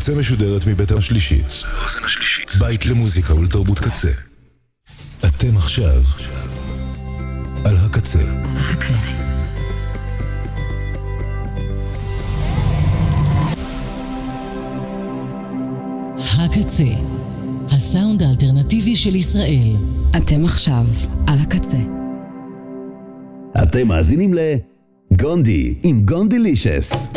[0.00, 1.44] הקצה משודרת מבית השלישית.
[1.64, 2.48] האוזן השלישית.
[2.58, 4.08] בית למוזיקה ולתרבות קצה.
[5.18, 6.02] אתם עכשיו
[7.64, 8.18] על הקצה.
[8.56, 8.94] הקצה.
[16.18, 16.84] הקצה,
[17.70, 19.76] הסאונד האלטרנטיבי של ישראל.
[20.16, 20.86] אתם עכשיו
[21.26, 21.78] על הקצה.
[23.62, 27.08] אתם מאזינים לגונדי עם גונדילישס.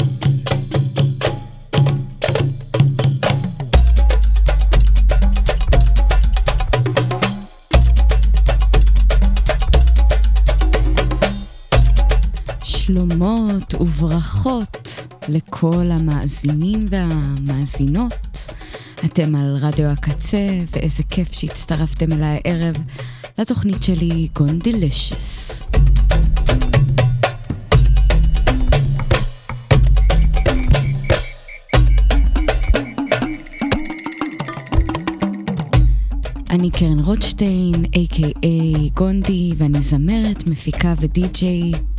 [12.86, 18.38] שלומות וברכות לכל המאזינים והמאזינות.
[19.06, 22.76] אתם על רדיו הקצה, ואיזה כיף שהצטרפתם אליי הערב
[23.38, 25.64] לתוכנית שלי גונדילשס.
[36.50, 38.48] אני קרן רוטשטיין, a.k.a
[38.94, 41.93] גונדי, ואני זמרת, מפיקה ודי-ג'יית.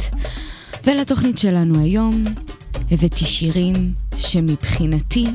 [0.87, 2.23] ולתוכנית שלנו היום
[2.91, 5.27] הבאתי שירים שמבחינתי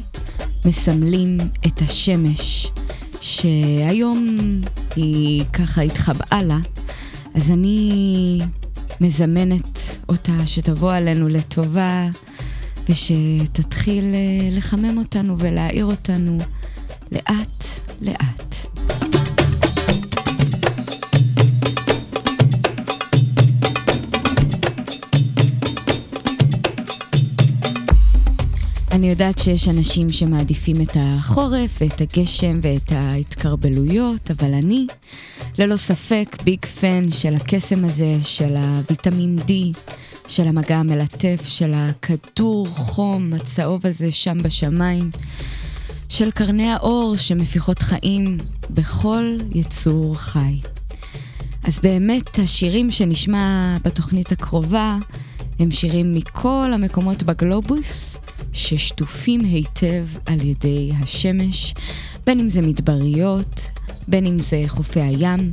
[0.65, 2.71] מסמלים את השמש,
[3.21, 4.37] שהיום
[4.95, 6.57] היא ככה התחבאה לה,
[7.33, 8.39] אז אני
[9.01, 12.09] מזמנת אותה שתבוא עלינו לטובה
[12.89, 16.37] ושתתחיל אה, לחמם אותנו ולהאיר אותנו
[17.11, 17.63] לאט
[18.01, 18.48] לאט.
[28.91, 34.87] אני יודעת שיש אנשים שמעדיפים את החורף ואת הגשם ואת ההתקרבלויות, אבל אני,
[35.57, 39.51] ללא ספק, ביג פן של הקסם הזה, של הוויטמין D,
[40.27, 45.09] של המגע המלטף, של הכדור חום הצהוב הזה שם בשמיים,
[46.09, 48.37] של קרני האור שמפיחות חיים
[48.69, 50.59] בכל יצור חי.
[51.63, 54.97] אז באמת, השירים שנשמע בתוכנית הקרובה
[55.59, 58.08] הם שירים מכל המקומות בגלובוס,
[58.53, 61.73] ששטופים היטב על ידי השמש,
[62.25, 63.69] בין אם זה מדבריות,
[64.07, 65.51] בין אם זה חופי הים,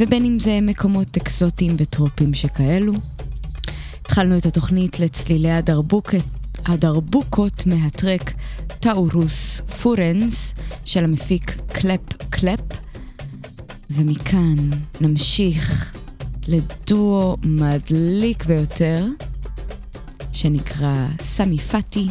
[0.00, 2.92] ובין אם זה מקומות אקזוטיים וטרופיים שכאלו.
[4.00, 6.24] התחלנו את התוכנית לצלילי הדרבוקת,
[6.66, 8.32] הדרבוקות מהטרק
[8.80, 10.54] טאורוס פורנס
[10.84, 12.60] של המפיק קלפ קלפ,
[13.90, 14.54] ומכאן
[15.00, 15.96] נמשיך
[16.48, 19.06] לדואו מדליק ביותר.
[20.32, 22.06] שנקרא סמי פאטי,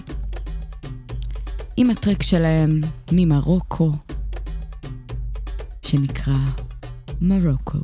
[1.78, 2.82] עם הטרק שלהם
[3.12, 3.92] ממרוקו,
[5.82, 6.36] שנקרא
[7.22, 7.80] מרוקו.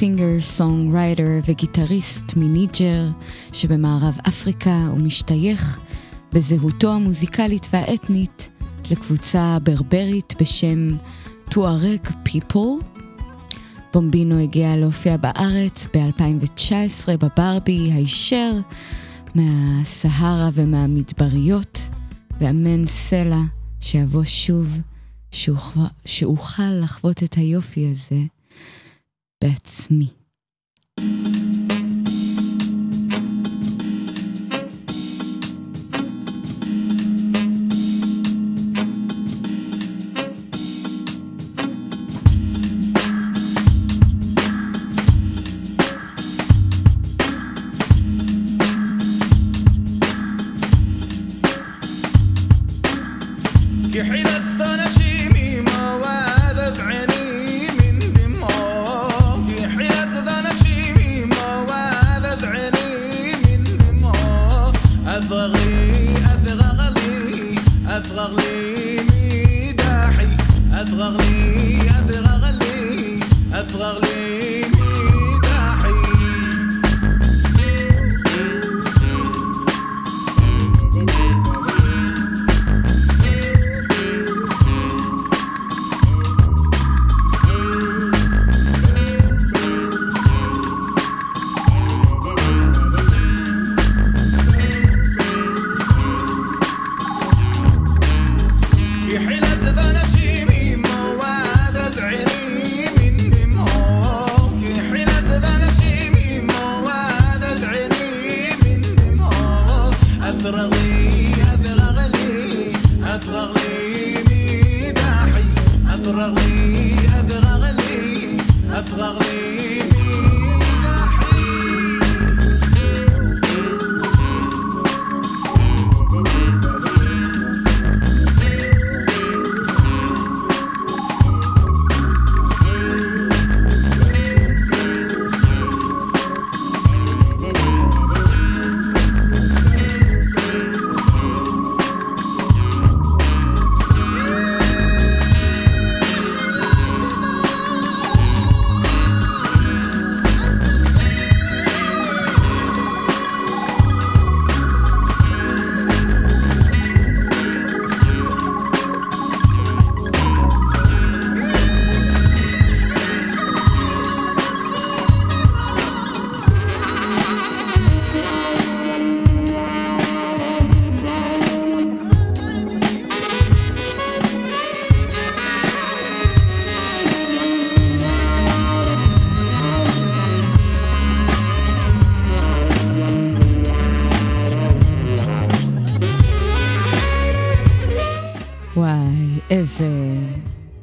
[0.00, 3.08] singer, songwriter ו guitarist מניז'ר
[3.52, 5.80] שבמערב אפריקה הוא משתייך
[6.32, 8.50] בזהותו המוזיקלית והאתנית
[8.90, 10.96] לקבוצה ברברית בשם
[11.50, 12.80] Tuareg people.
[13.92, 18.52] בומבינו הגיע להופיע בארץ ב-2019 בברבי הישר
[19.34, 21.88] מהסהרה ומהמדבריות,
[22.40, 23.42] ואמן סלה
[23.80, 24.80] שיבוא שוב,
[26.04, 28.39] שאוכל לחוות את היופי הזה
[29.43, 30.18] בעצמי.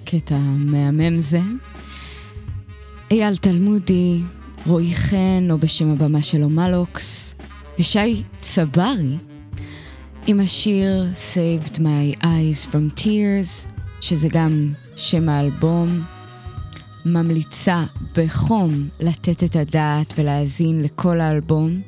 [0.06, 1.42] קטע מהמם זה.
[3.12, 4.20] אייל תלמודי,
[4.66, 7.36] רועי חן, או בשם הבמה שלו מלוקס,
[7.80, 9.18] ושי צברי,
[10.28, 13.68] עם השיר Saved My Eyes From Tears,
[14.02, 16.02] שזה גם שם האלבום.
[17.06, 17.84] ממליצה
[18.18, 21.82] בחום לתת את הדעת ולהאזין לכל האלבום.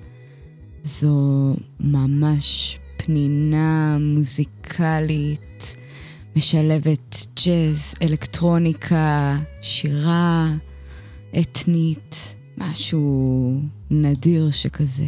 [0.84, 5.75] זו ממש פנינה מוזיקלית
[6.39, 10.48] משלבת ג'אז, אלקטרוניקה, שירה
[11.39, 15.05] אתנית, משהו נדיר שכזה.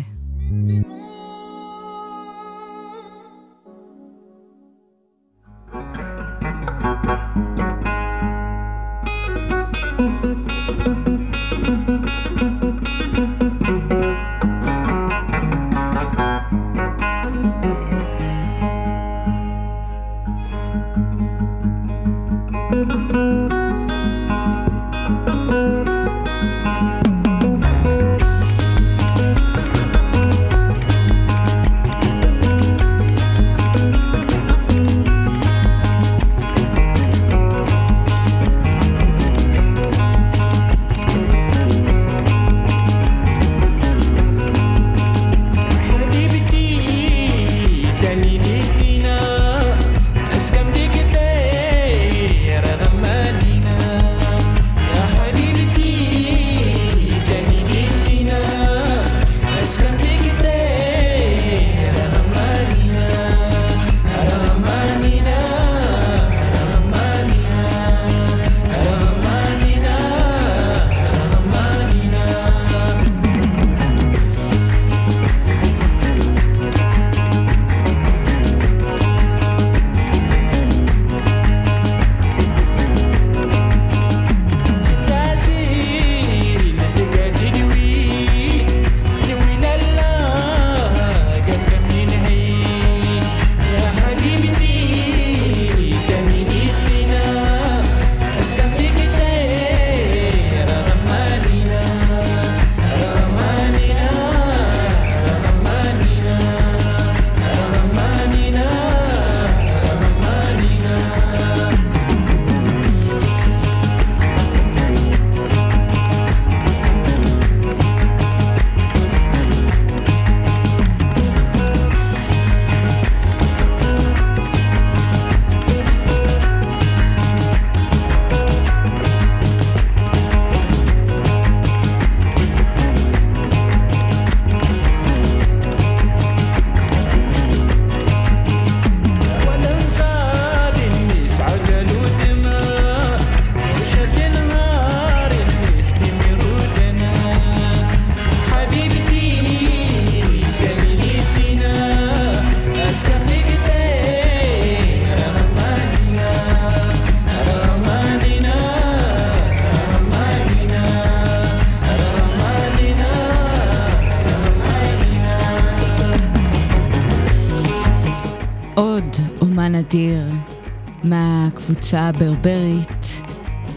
[171.94, 173.22] מהקבוצה הברברית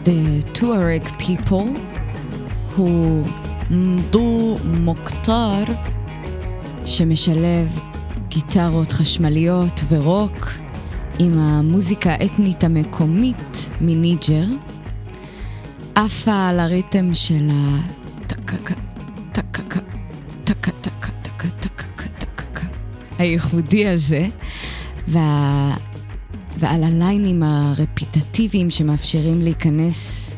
[0.04, 1.78] The Tuareg People
[2.76, 3.24] הוא
[3.70, 5.64] מדו מוקטר
[6.84, 7.80] שמשלב
[8.28, 10.48] גיטרות חשמליות ורוק
[11.18, 14.46] עם המוזיקה האתנית המקומית מניג'ר,
[15.94, 17.48] עפה על הריתם של
[18.26, 18.56] טקה
[23.18, 24.26] הייחודי הזה.
[26.58, 27.42] ועל הליינים
[28.34, 30.34] הרפיטטיביים שמאפשרים להיכנס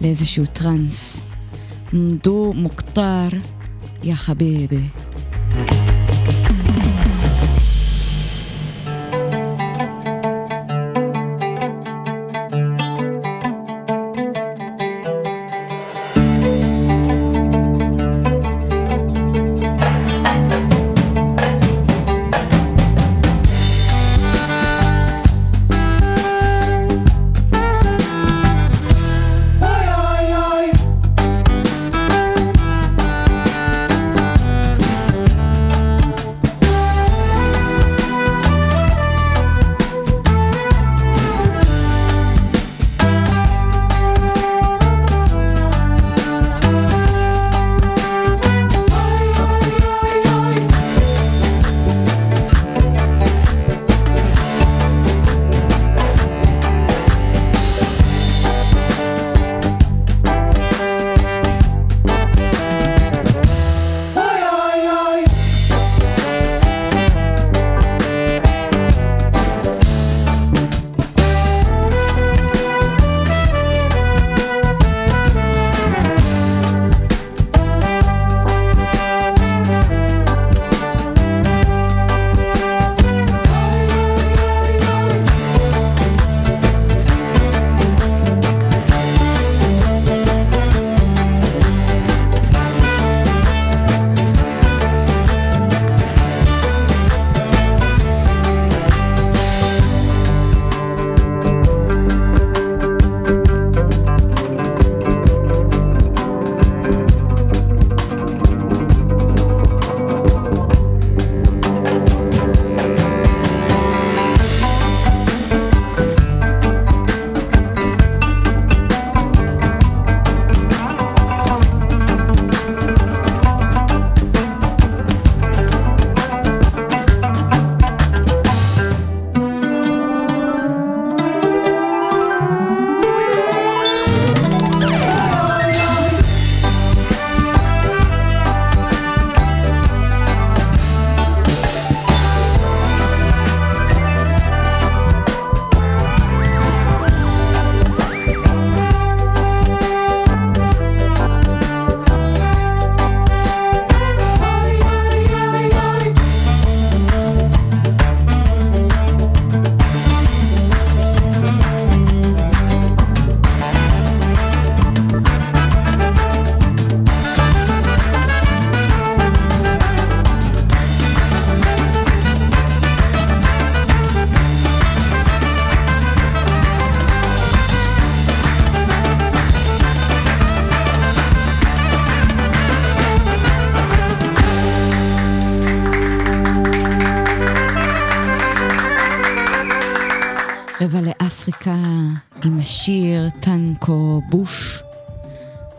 [0.00, 1.24] לאיזשהו טראנס.
[1.92, 3.28] מדו מוקטר,
[4.02, 4.84] יא חביבי.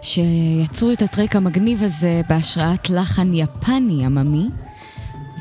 [0.02, 4.48] שיצרו את ה track המגניב הזה בהשראת לחן יפני עממי,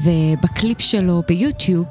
[0.03, 1.87] ובקליפ שלו ביוטיוב,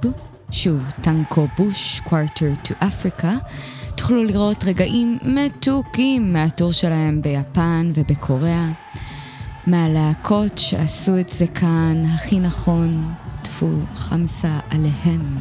[0.52, 3.34] שוב, טנקו בושי, Quarter to Africa,
[3.96, 8.68] תוכלו לראות רגעים מתוקים מה tour שלהם ביפן ובקוריאה,
[9.68, 15.38] מהלהקות שעשו את זה כאן הכי נכון, טפו חמסה עליהם.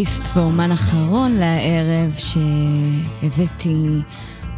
[0.00, 3.76] גיטריסט ואומן אחרון לערב שהבאתי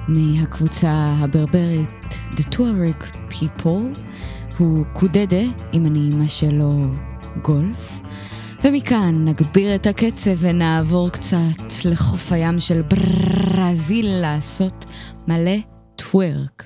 [0.08, 1.88] מהקבוצה הברברית
[2.30, 3.98] The Tuareg People
[4.58, 6.70] הוא קודדה עם הנעימה שלו
[7.42, 8.00] גולף
[8.64, 14.84] ומכאן נגביר את הקצב ונעבור קצת לחוף הים של ברזיל לעשות
[15.28, 15.56] מלא
[15.96, 16.61] טוורק.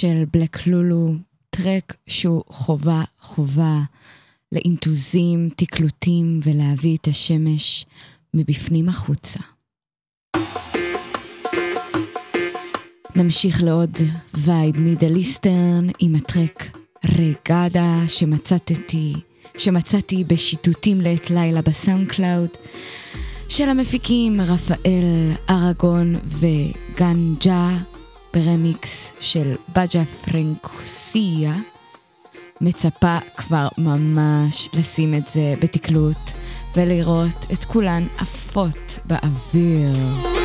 [0.00, 1.12] של בלק לולו,
[1.50, 3.80] track שהוא חובה חובה
[4.52, 7.86] לאינטוזים, תקלוטים ולהביא את השמש
[8.34, 9.40] מבפנים החוצה.
[13.16, 13.96] נמשיך לעוד
[14.34, 19.12] vibe Middle Eastern עם ה track רגדה שמצאתי,
[19.58, 22.50] שמצאתי בשיטוטים לעת לילה בסאונד קלאוד.
[23.48, 27.78] של המפיקים רפאל אראגון וגנג'ה
[28.36, 31.54] ברמיקס של בג'ה פרנקוסיה.
[32.60, 36.30] מצפה כבר ממש לשים את זה בתקלוט
[36.76, 40.35] ולראות את כולן עפות באוויר.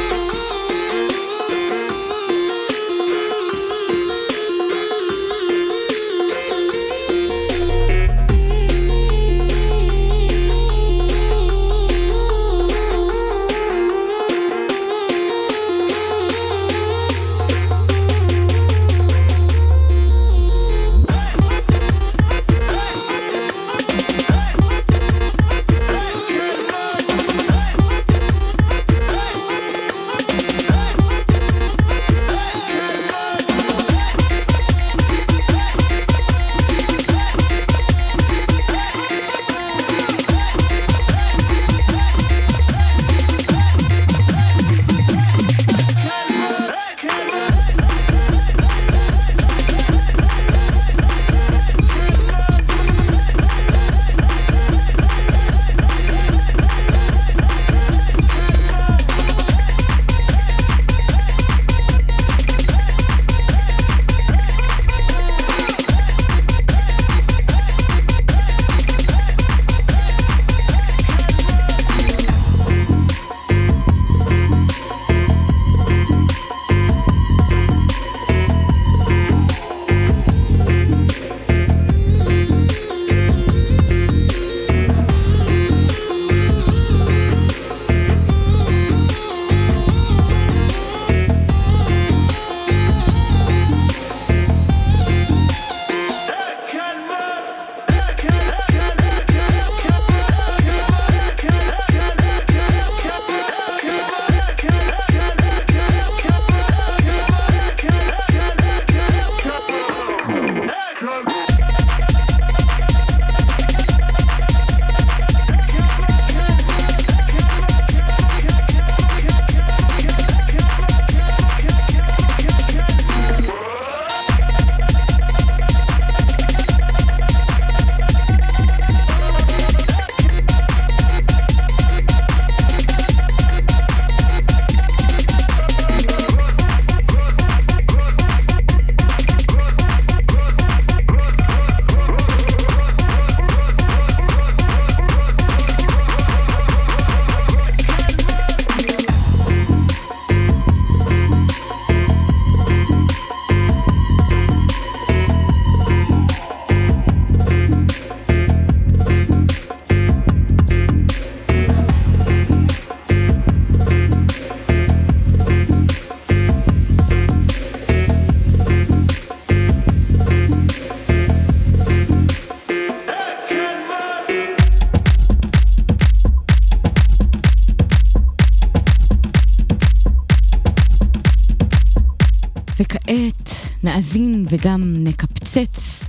[184.52, 186.04] וגם נקפצץ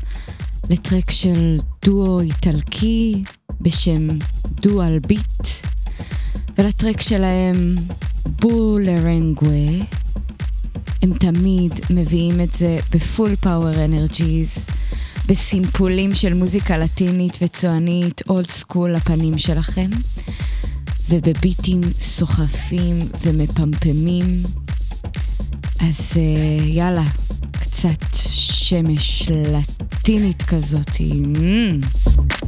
[0.70, 3.24] ל track של דואו איטלקי
[3.60, 4.08] בשם
[4.60, 5.46] דואל ביט,
[6.58, 7.76] ול track שלהם
[8.40, 9.84] בולרנגווה.
[11.02, 14.66] הם תמיד מביאים את זה ב full power energies,
[15.28, 19.90] בסימפולים של מוזיקה לטינית וצוענית, old school לפנים שלכם,
[21.08, 24.42] ובביטים סוחפים ומפמפמים.
[25.80, 27.04] אז uh, יאללה,
[27.82, 30.88] קצת שמש לטינית כזאת.
[30.88, 32.41] Mm.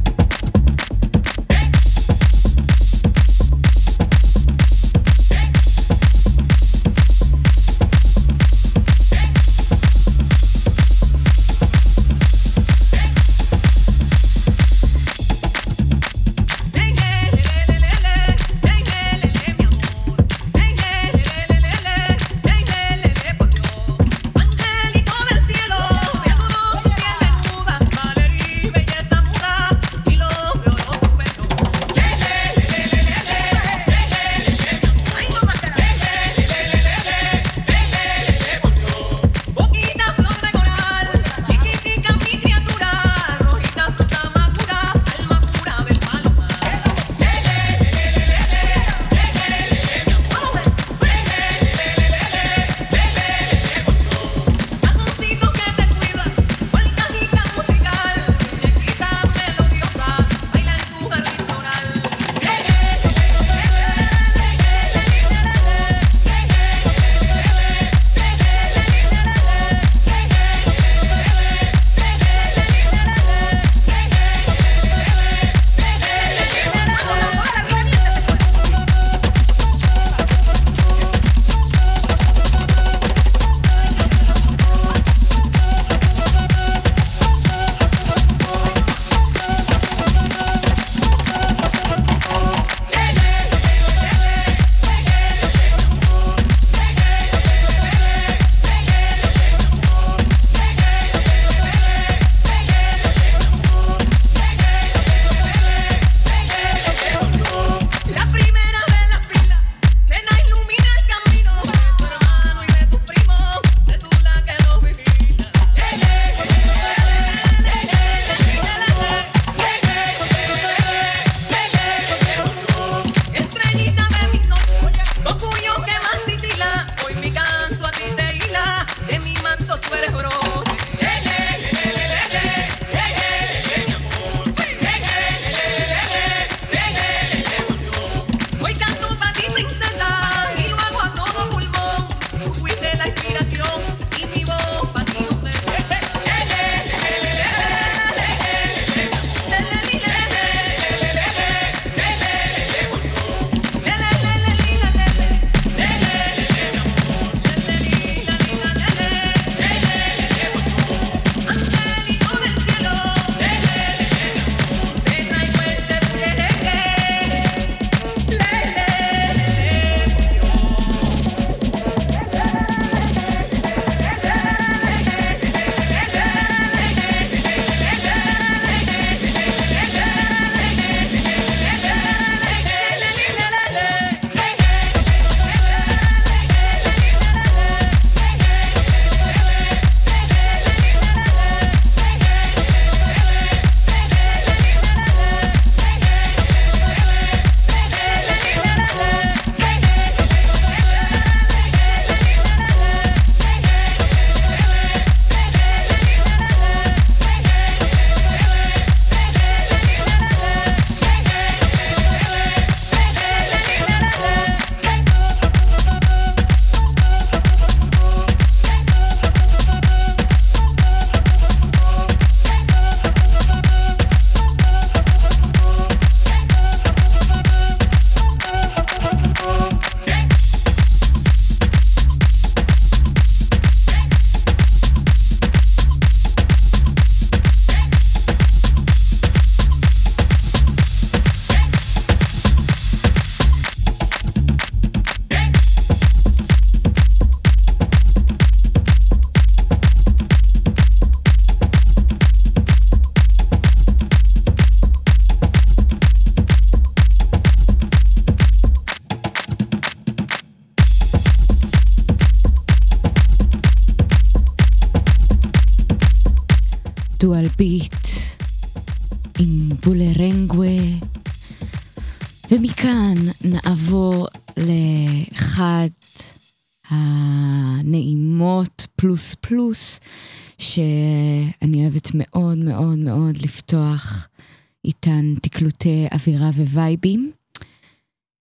[285.85, 287.31] תקלוטי אווירה ווייבים.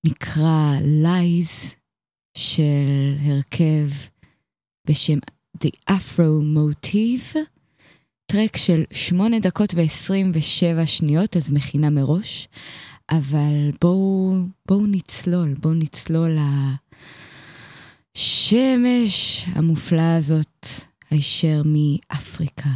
[0.06, 1.74] נקרא לייז
[2.36, 3.88] של הרכב
[4.86, 5.18] בשם
[5.64, 7.36] The Afro Motive,
[8.26, 12.48] טרק של 8 דקות ו-27 שניות, אז מכינה מראש,
[13.10, 14.34] אבל בואו,
[14.68, 16.38] בואו נצלול, בואו נצלול
[18.16, 20.66] לשמש המופלאה הזאת,
[21.10, 22.70] הישר מאפריקה.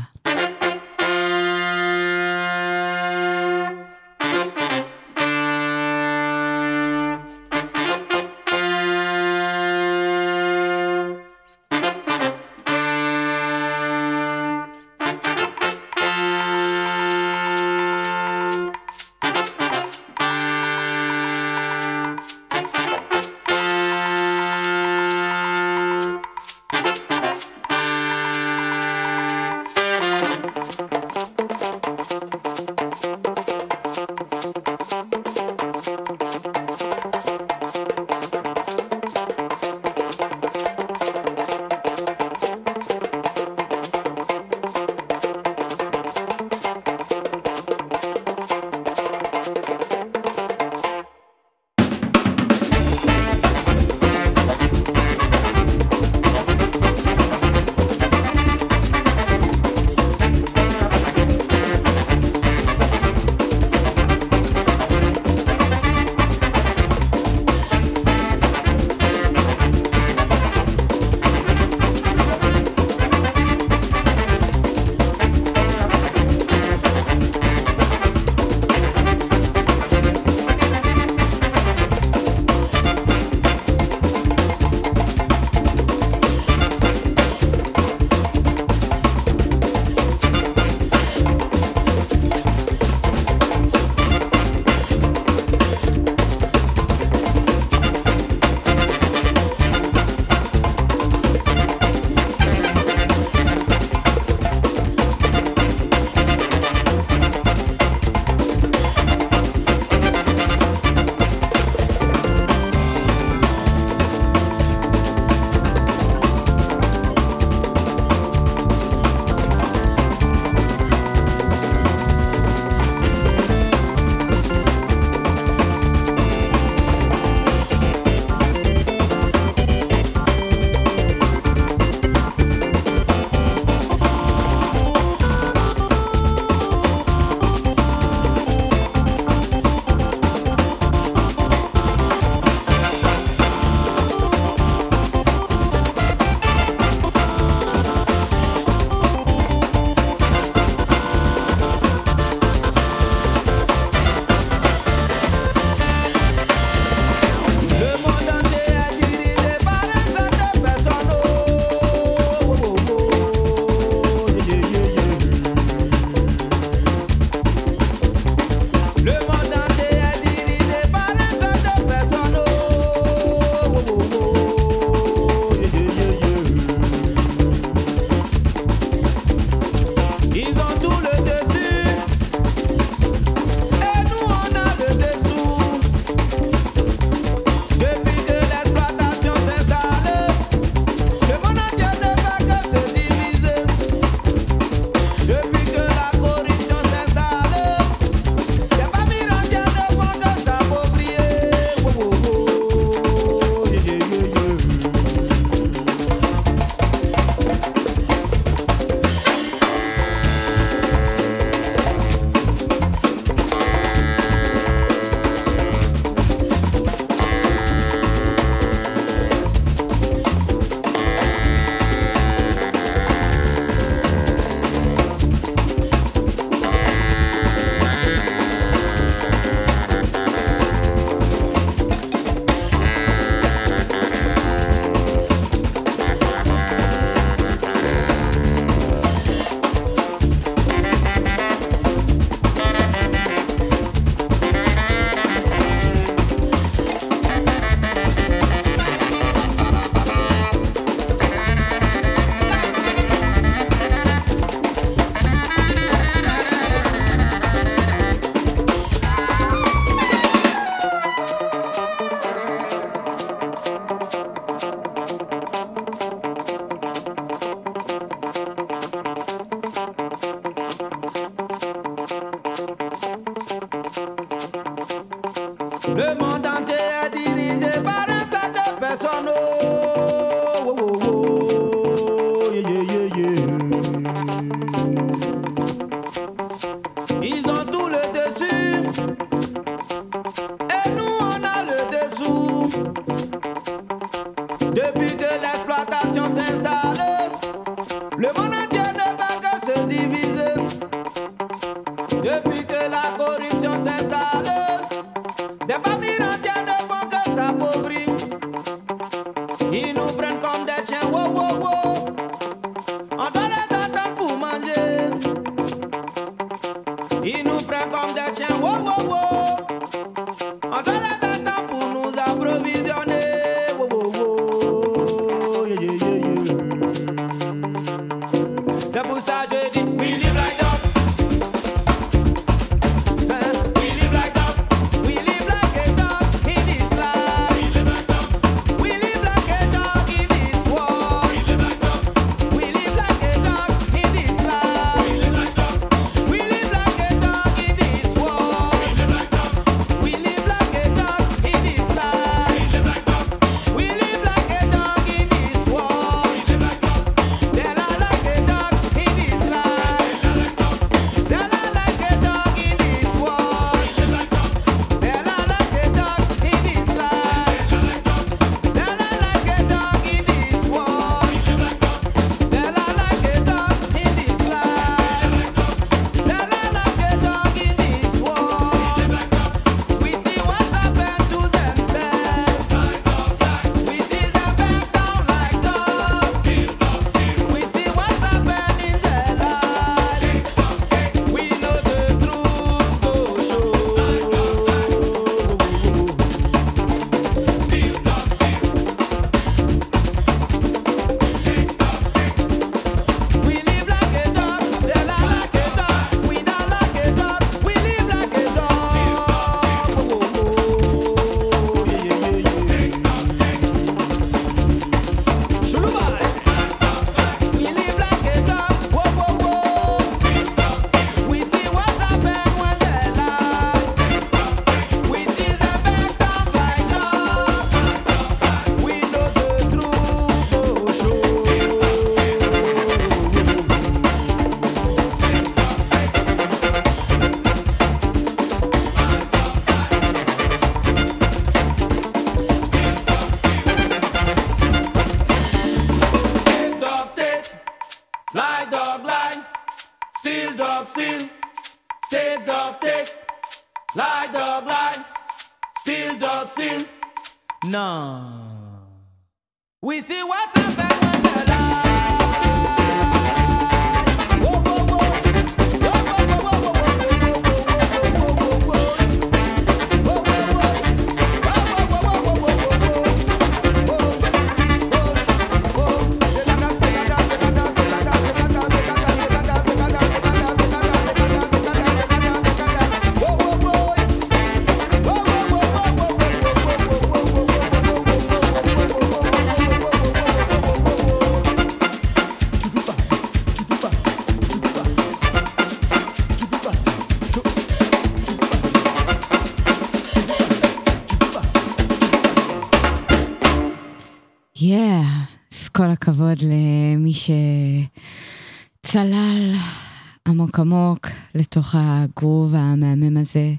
[511.34, 513.54] לתוך הגרוב המהמם הזה,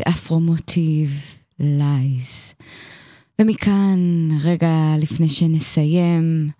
[0.00, 2.54] The Afro Motive Lies.
[3.38, 6.50] ומכאן, רגע לפני שנסיים,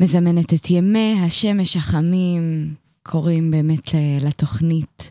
[0.00, 3.90] מזמנת את ימי השמש החמים, קוראים באמת
[4.20, 5.10] לתוכנית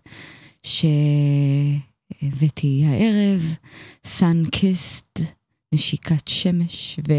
[0.63, 1.73] שהבאתי
[2.85, 3.55] הערב,
[4.07, 5.21] Sun-Kissed,
[5.73, 7.13] נשיקת שמש, ו...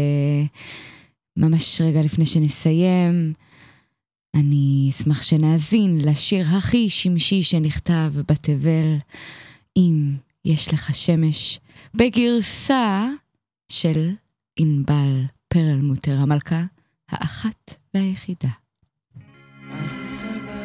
[1.37, 3.33] ממש רגע לפני שנסיים,
[4.37, 8.97] אני אשמח שנאזין לשיר הכי שמשי שנכתב בתבל,
[9.77, 10.15] אם
[10.45, 11.59] יש לך שמש,
[11.93, 13.07] בגרסה
[13.71, 14.11] של
[14.59, 16.63] ענבל פרלמוטר המלכה,
[17.09, 18.49] האחת והיחידה.
[19.71, 20.57] בסערה,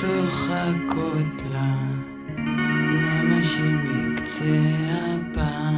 [0.00, 1.74] צוחקות לה,
[2.92, 4.44] נמשים בקצה
[5.14, 5.70] אפה,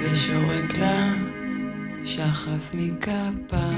[0.00, 1.12] ושורק לה
[2.04, 3.70] שחף מכפה.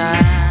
[0.00, 0.41] את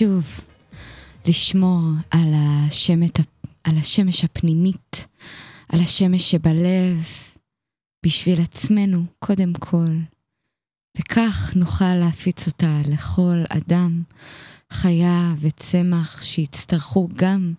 [0.00, 0.40] חשוב
[1.26, 1.80] לשמור
[2.10, 3.20] על, השמת,
[3.64, 5.06] על השמש הפנימית,
[5.68, 7.08] על השמש שבלב,
[8.06, 9.96] בשביל עצמנו, קודם כל.
[10.98, 14.02] וכך נוכל להפיץ אותה לכל אדם,
[14.72, 17.52] חיה וצמח שיצטרכו גם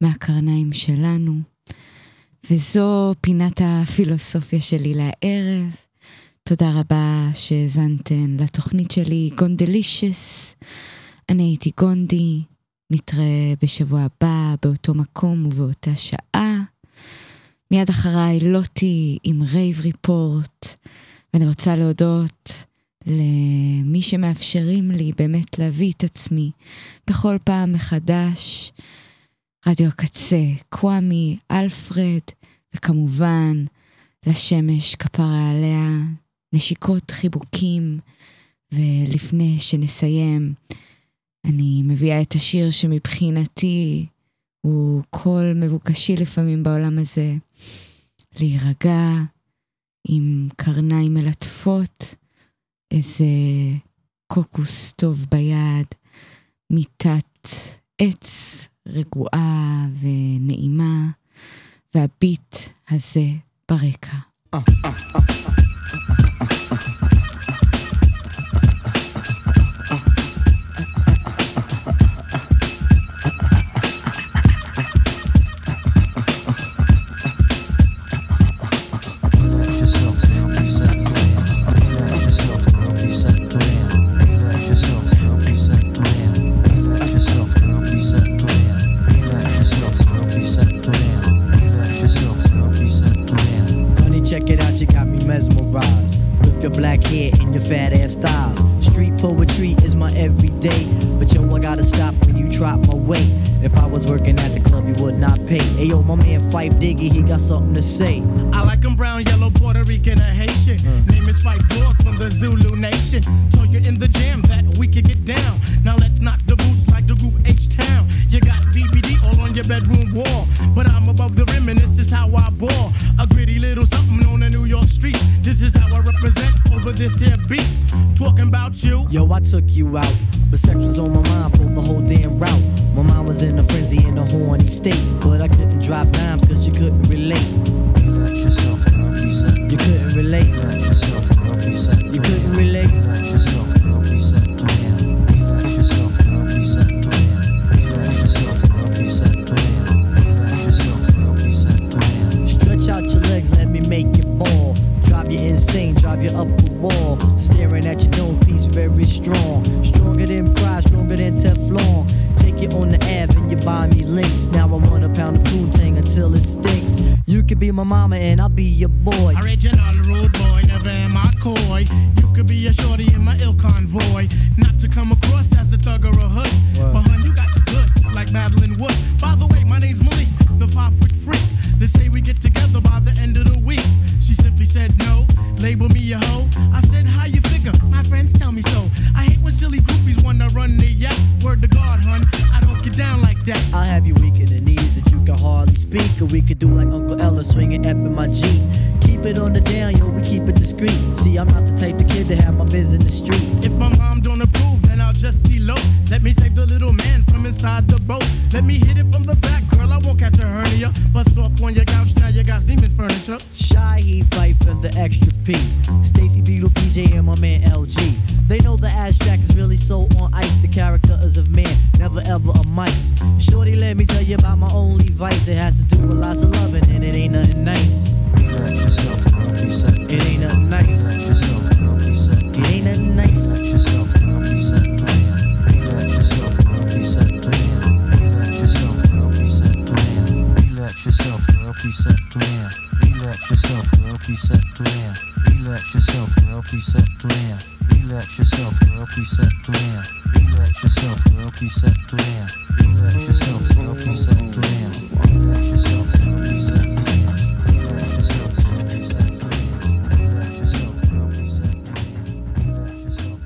[0.00, 1.40] מהקרניים שלנו.
[2.50, 5.74] וזו פינת הפילוסופיה שלי לערב.
[6.42, 10.54] תודה רבה שהאזנתן לתוכנית שלי, גונדלישס.
[11.28, 12.42] אני הייתי גונדי,
[12.90, 16.62] נתראה בשבוע הבא באותו מקום ובאותה שעה.
[17.70, 20.76] מיד אחריי לוטי עם Rave Report,
[21.34, 22.64] ואני רוצה להודות
[23.06, 26.50] למי שמאפשרים לי באמת להביא את עצמי
[27.06, 28.72] בכל פעם מחדש.
[29.66, 32.20] רדיו הקצה, קוואמי, אלפרד,
[32.74, 33.64] וכמובן,
[34.26, 35.88] לשמש כפרה עליה,
[36.52, 37.98] נשיקות חיבוקים,
[38.72, 40.54] ולפני שנסיים,
[41.46, 44.06] אני מביאה את השיר שמבחינתי
[44.60, 47.34] הוא קול מבוקשי לפעמים בעולם הזה,
[48.40, 49.00] להירגע
[50.08, 52.14] עם קרניים מלטפות,
[52.90, 53.24] איזה
[54.26, 55.86] קוקוס טוב ביד,
[56.70, 57.48] מיטת
[57.98, 61.10] עץ רגועה ונעימה,
[61.94, 62.56] והביט
[62.90, 63.26] הזה
[63.68, 64.16] ברקע.